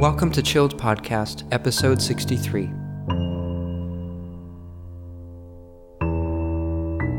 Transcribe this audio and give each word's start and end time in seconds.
Welcome 0.00 0.30
to 0.32 0.42
Chilled 0.42 0.80
Podcast, 0.80 1.46
episode 1.52 2.00
63. 2.00 2.62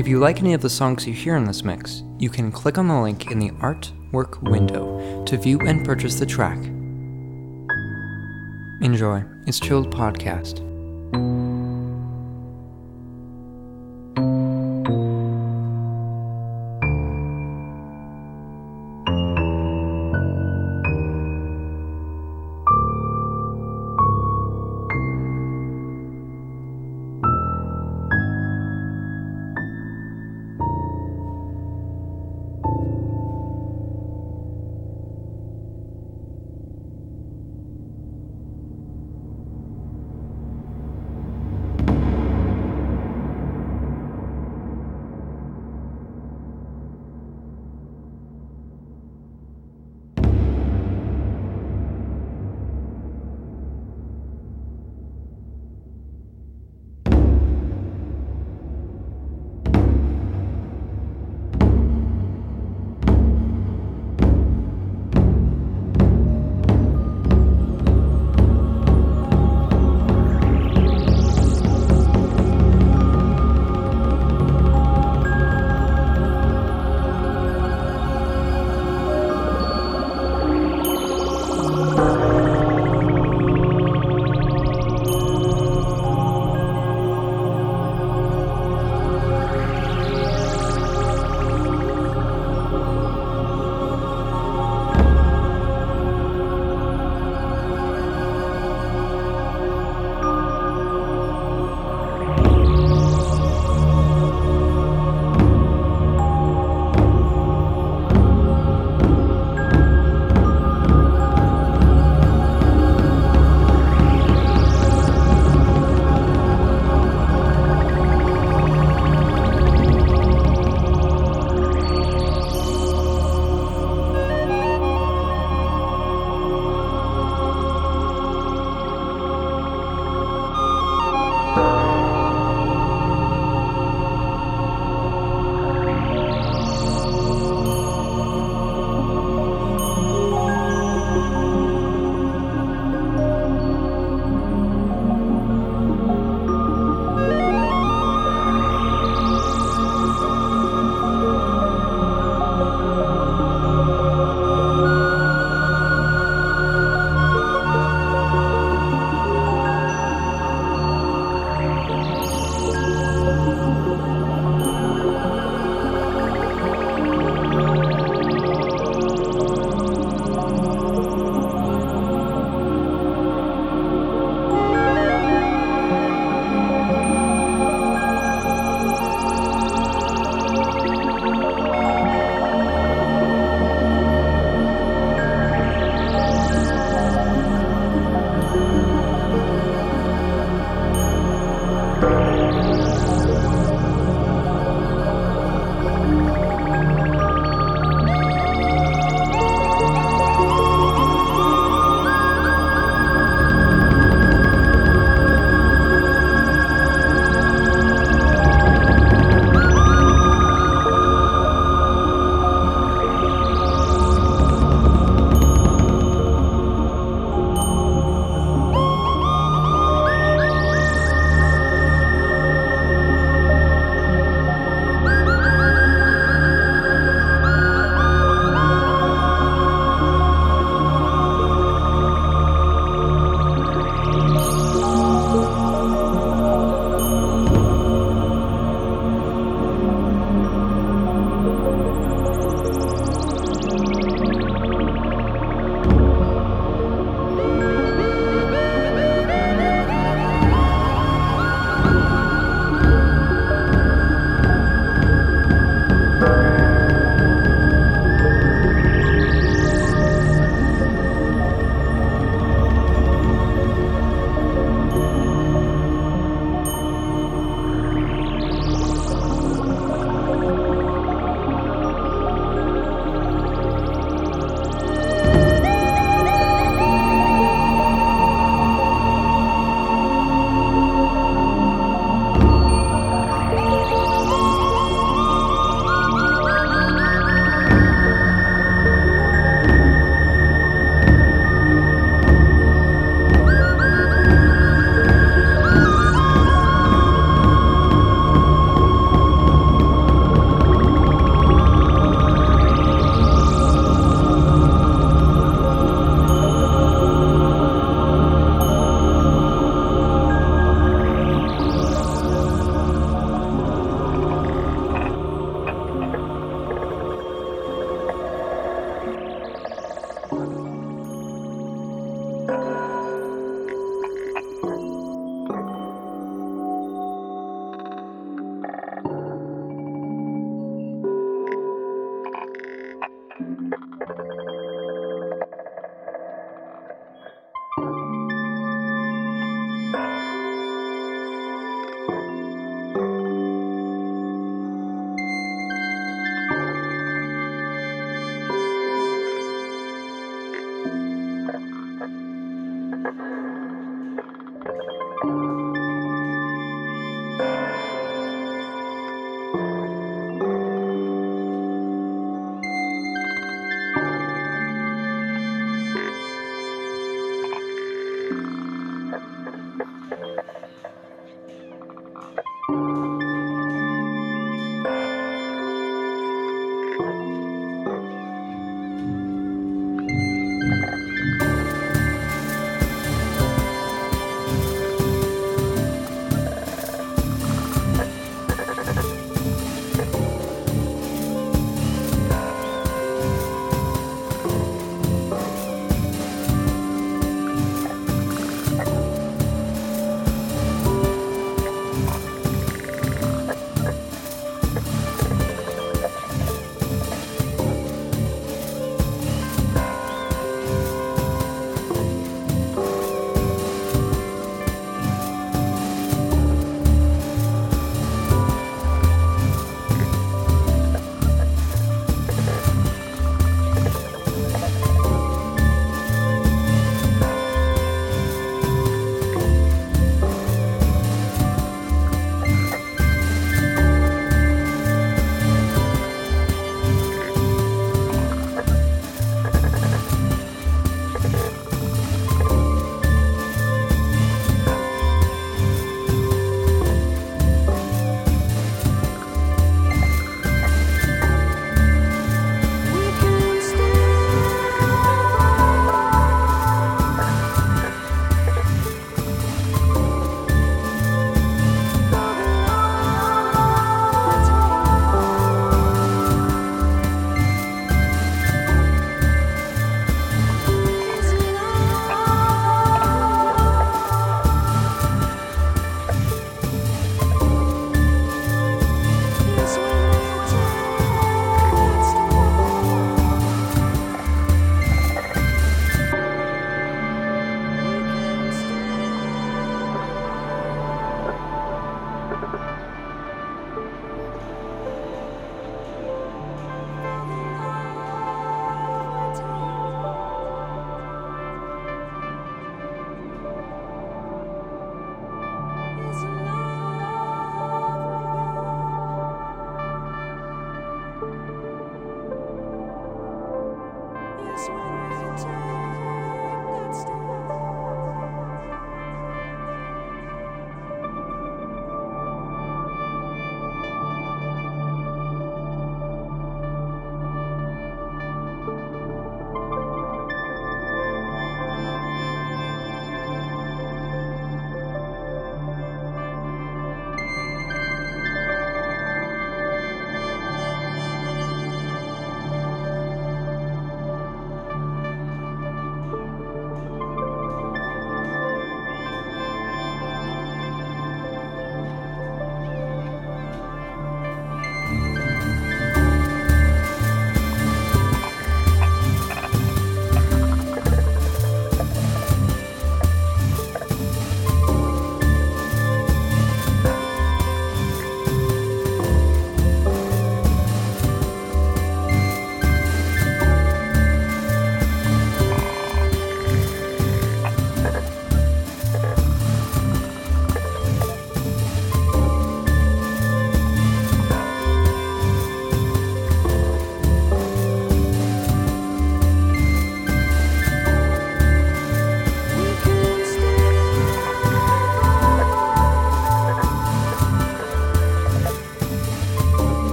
If 0.00 0.08
you 0.08 0.18
like 0.18 0.38
any 0.38 0.54
of 0.54 0.62
the 0.62 0.70
songs 0.70 1.06
you 1.06 1.12
hear 1.12 1.36
in 1.36 1.44
this 1.44 1.64
mix, 1.64 2.02
you 2.18 2.30
can 2.30 2.50
click 2.50 2.78
on 2.78 2.88
the 2.88 2.98
link 2.98 3.30
in 3.30 3.38
the 3.38 3.50
artwork 3.50 4.42
window 4.50 5.22
to 5.26 5.36
view 5.36 5.60
and 5.60 5.84
purchase 5.84 6.18
the 6.18 6.24
track. 6.24 6.56
Enjoy. 8.80 9.22
It's 9.46 9.60
Chilled 9.60 9.94
Podcast. 9.94 10.71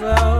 flow. 0.00 0.39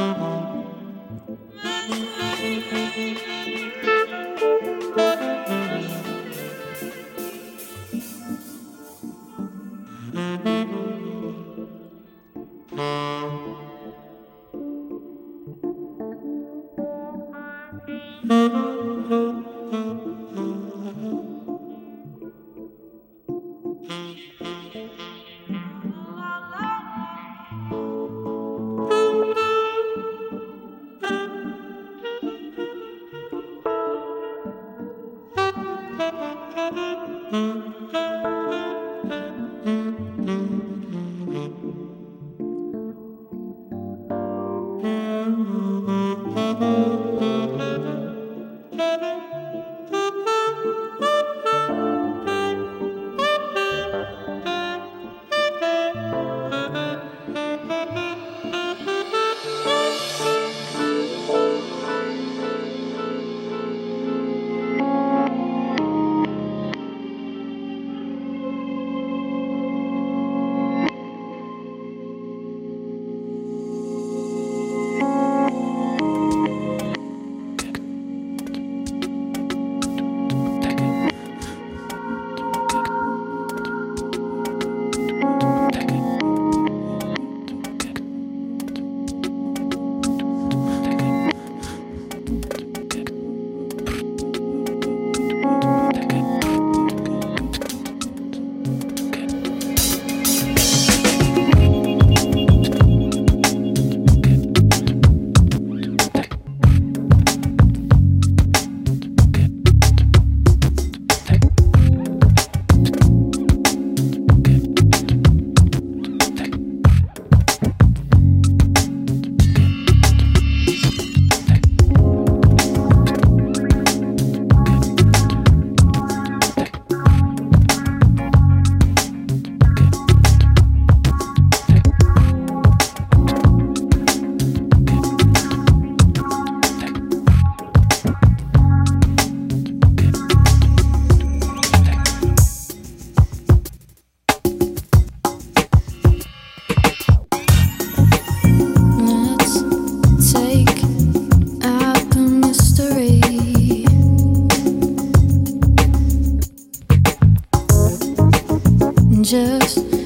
strangers. 159.23 160.00